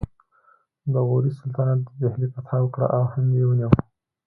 [0.93, 3.71] د غوري سلطنت د دهلي فتحه وکړه او هند یې ونیو